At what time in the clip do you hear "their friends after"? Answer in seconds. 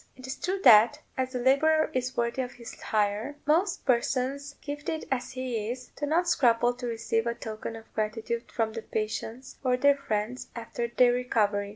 9.77-10.87